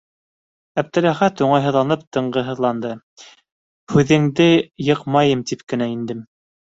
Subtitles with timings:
[0.81, 2.93] -Әптеләхәт уңайһыҙланып тынғыһыҙланды.-
[3.93, 4.49] һүҙеңде
[4.87, 6.25] йыҡмайым тип кенә индем.